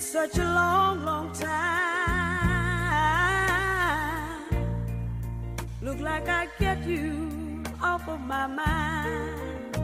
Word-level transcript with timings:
such 0.00 0.38
a 0.38 0.44
long, 0.44 1.04
long 1.04 1.30
time. 1.32 1.50
Look 5.82 6.00
like 6.00 6.28
I 6.28 6.48
get 6.58 6.86
you 6.86 7.62
off 7.82 8.08
of 8.08 8.20
my 8.20 8.46
mind, 8.46 9.76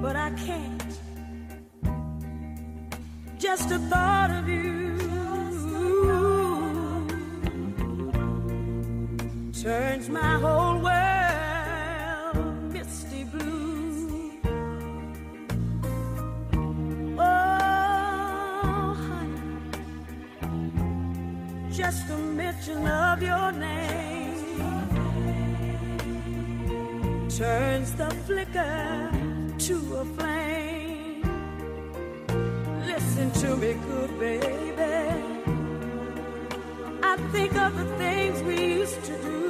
but 0.00 0.16
I 0.16 0.30
can't. 0.30 0.82
Just 3.38 3.68
the 3.68 3.78
thought 3.90 4.30
of 4.30 4.48
you 4.48 4.96
turns 9.62 10.08
my 10.08 10.38
whole 10.38 10.80
world 10.80 10.95
me, 33.66 33.74
good 33.88 34.20
baby. 34.20 34.82
I 37.02 37.16
think 37.32 37.54
of 37.56 37.76
the 37.76 37.86
things 37.96 38.42
we 38.42 38.56
used 38.80 39.02
to 39.04 39.16
do, 39.18 39.45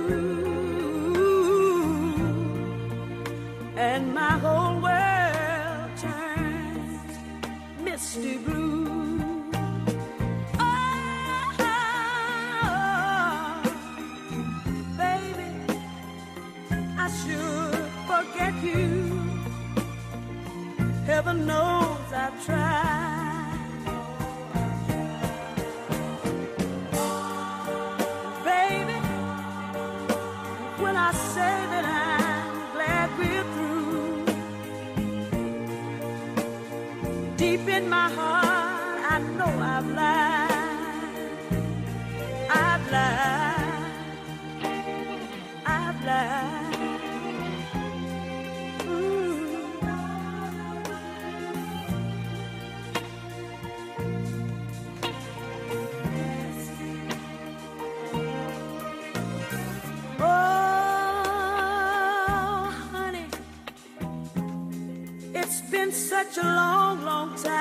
such 66.37 66.45
a 66.45 66.49
long, 66.49 67.05
long 67.05 67.35
time. 67.37 67.57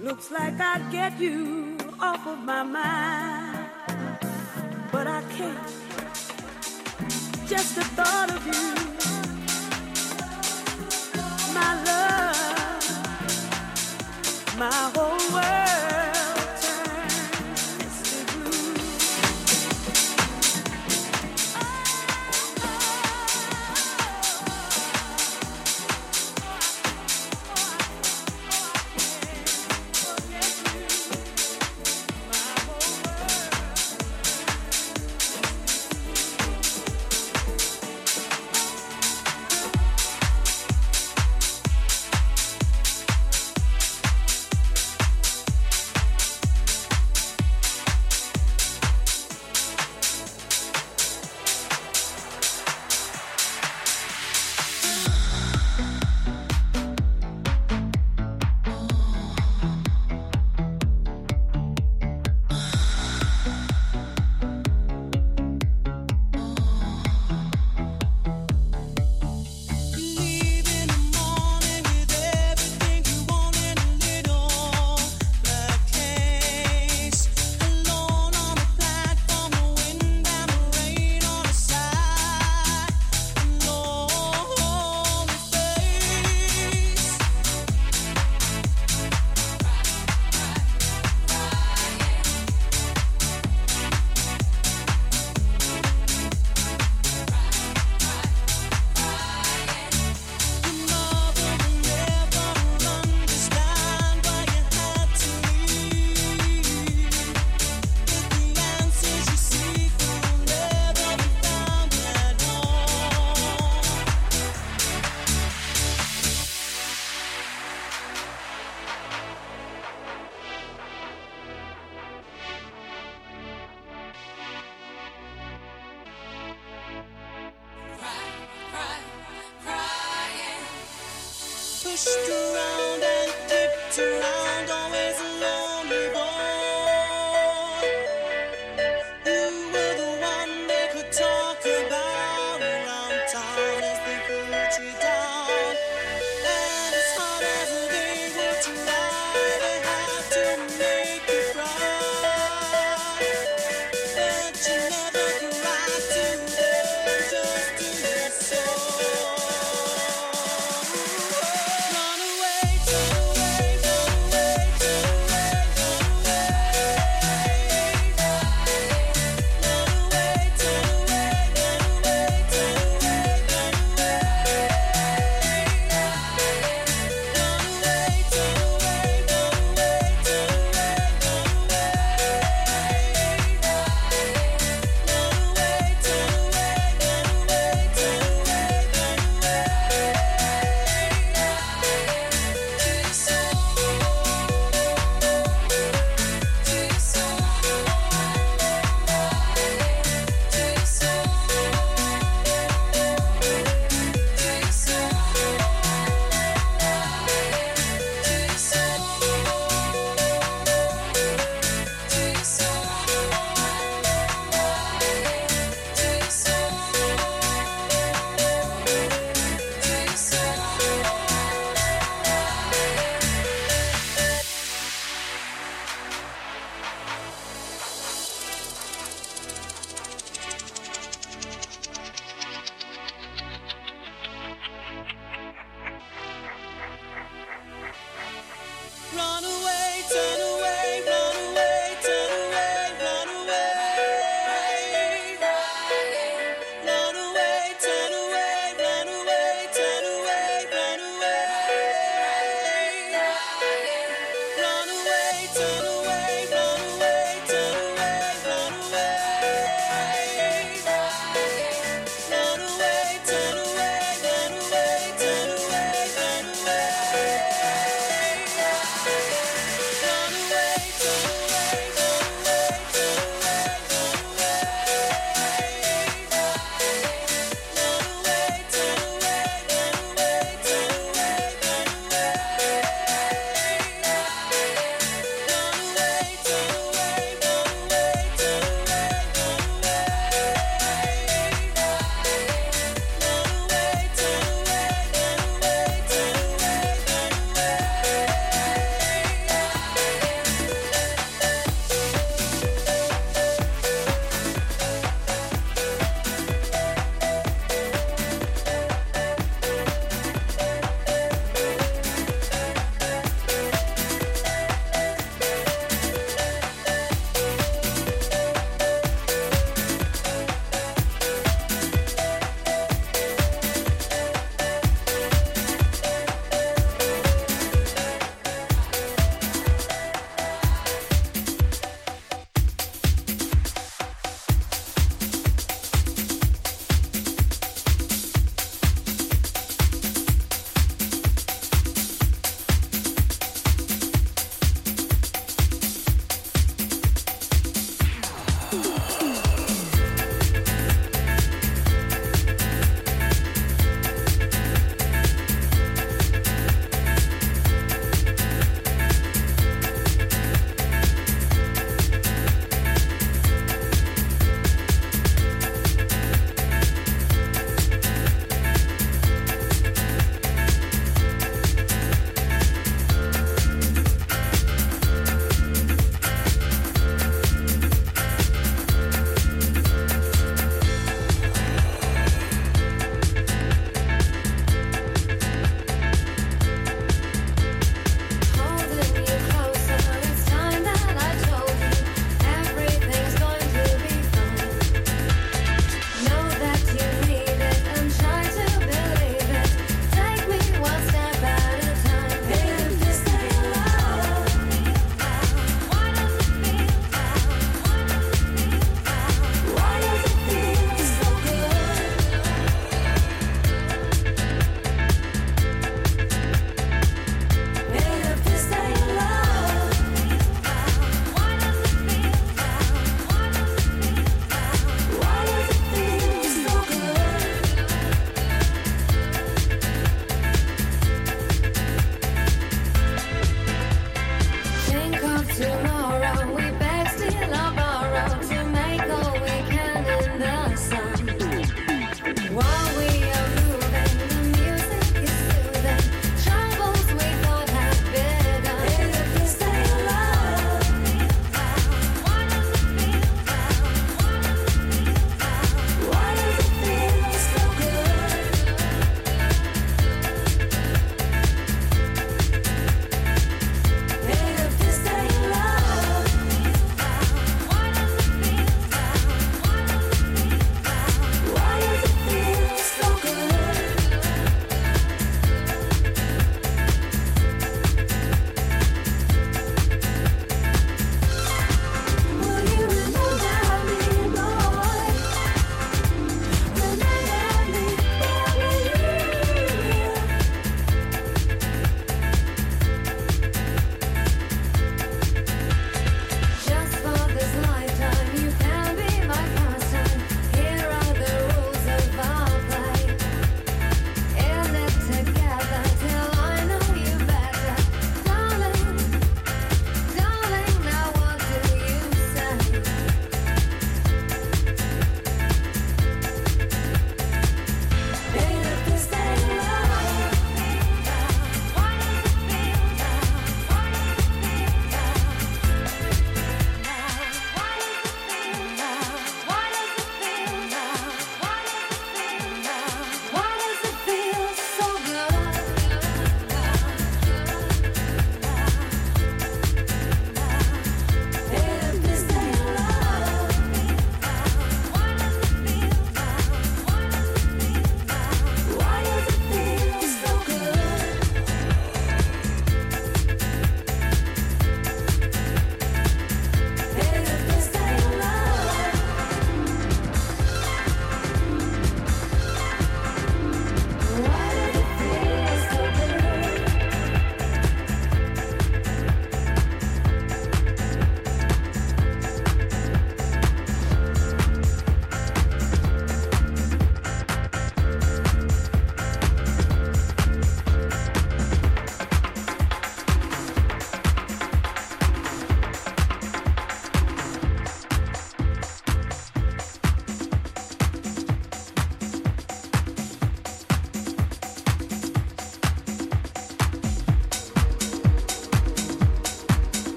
Looks 0.00 0.30
like 0.30 0.60
I'd 0.60 0.88
get 0.92 1.18
you 1.18 1.76
off 2.00 2.26
of 2.26 2.38
my 2.40 2.62
mind, 2.62 3.70
but 4.92 5.06
I 5.06 5.22
can't. 5.36 5.58
Just 7.46 7.74
the 7.76 7.84
thought 7.96 8.30
of 8.36 8.46
you, 8.46 8.85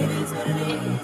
It 0.00 0.08
is 0.10 0.30
what 0.30 0.46
it 0.46 0.56
is. 0.56 0.97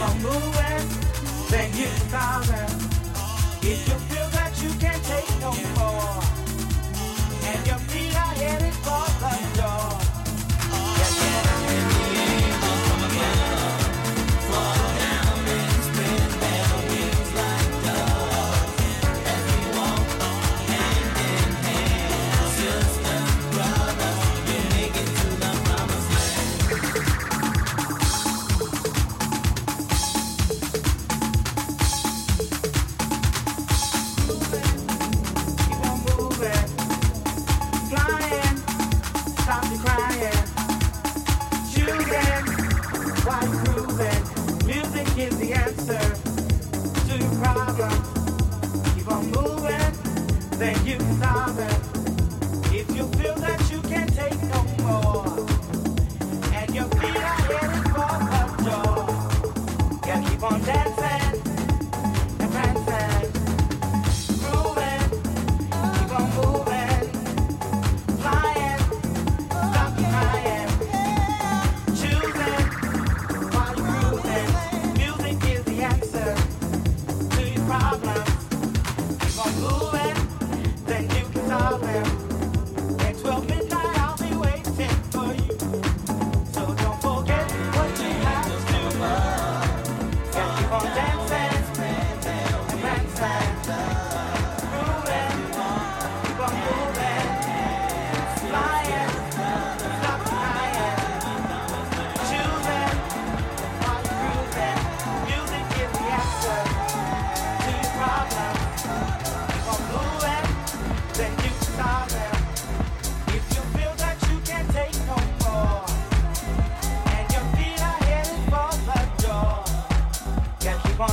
Moving, 0.00 0.88
then 1.50 1.70
you 1.76 1.84
can 1.84 2.08
solve 2.08 2.46
them. 2.48 2.90
At 3.62 3.78
12 3.86 4.08
midnight, 4.80 5.42
I'll 5.44 5.52
be 5.52 5.64
waiting. 5.64 6.19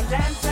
dance. 0.09 0.46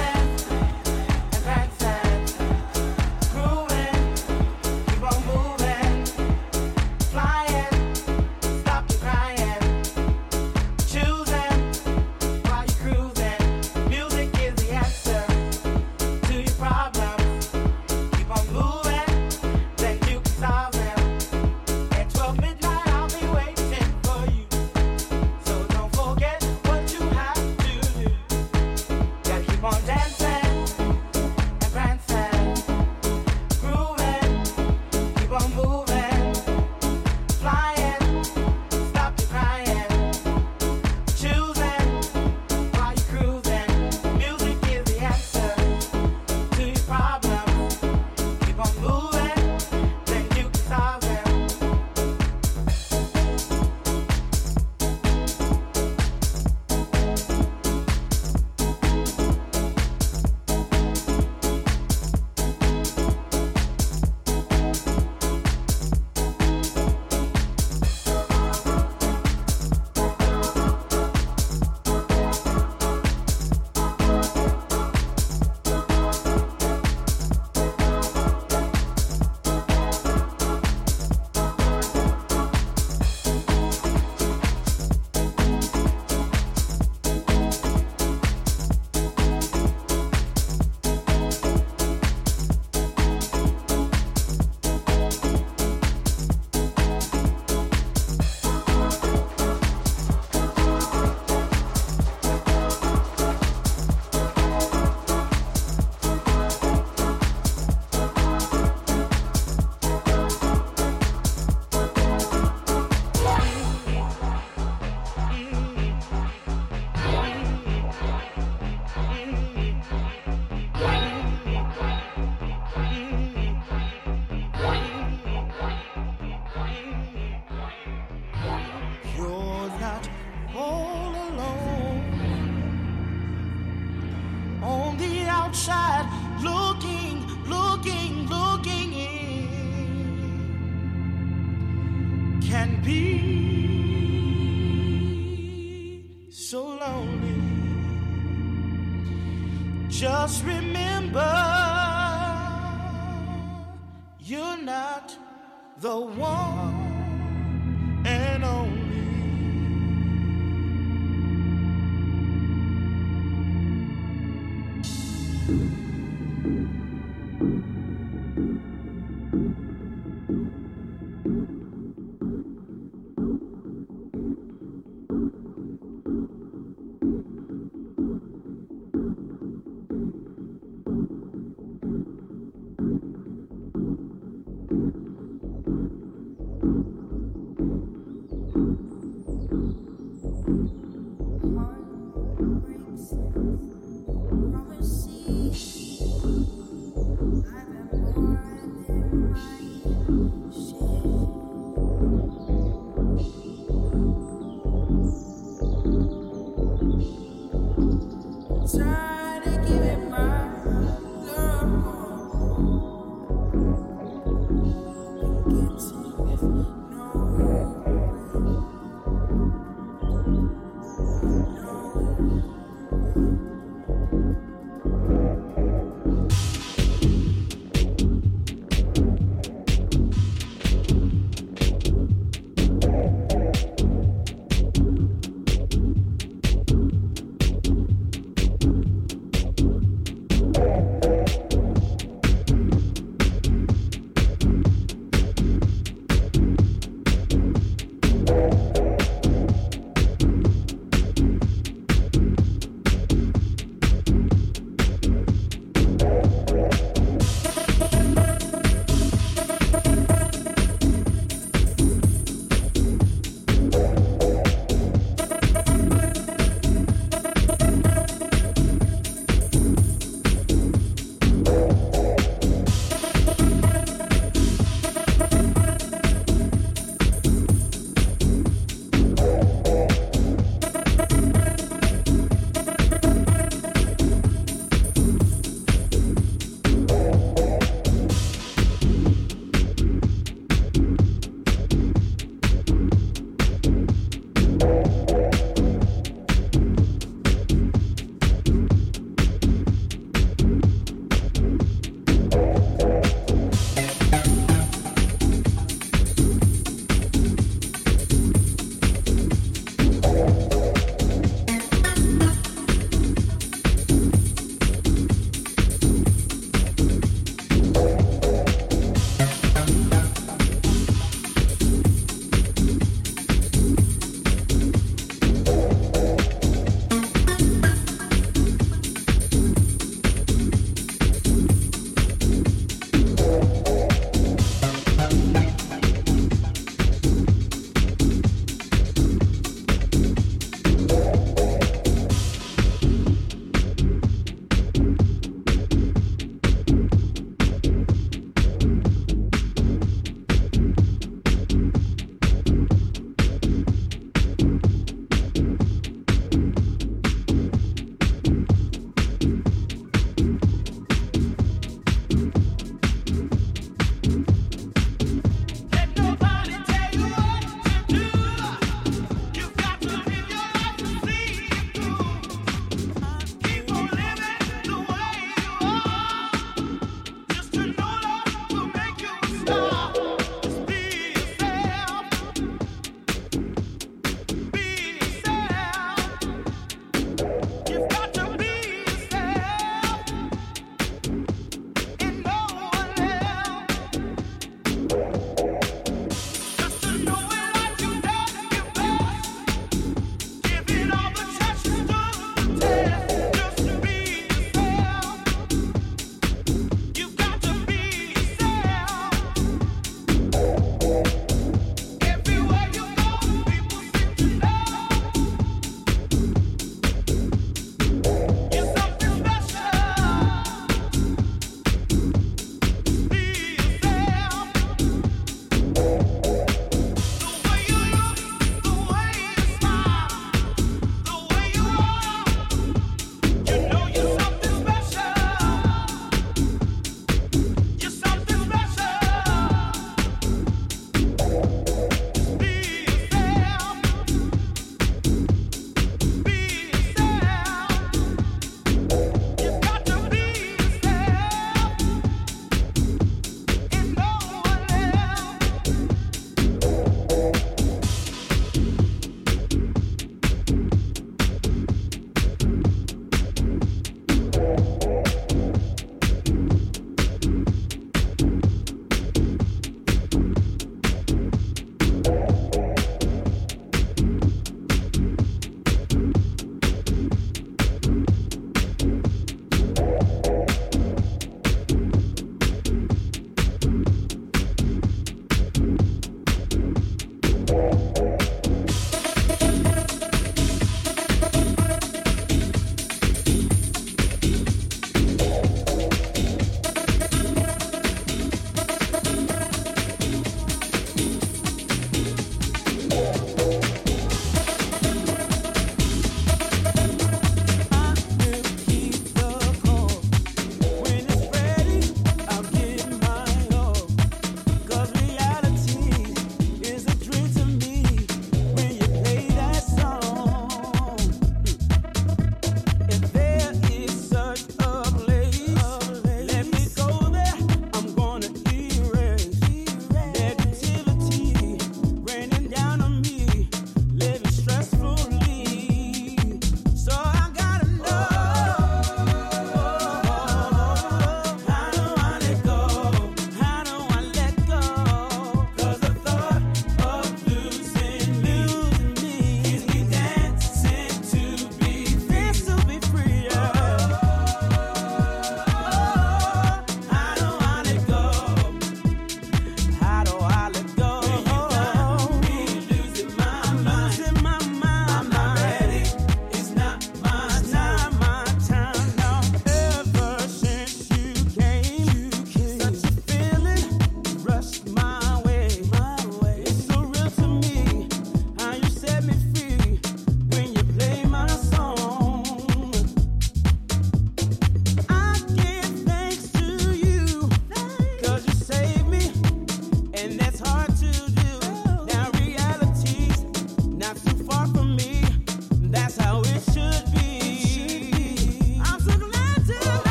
The 155.86 155.96
one 155.96 156.35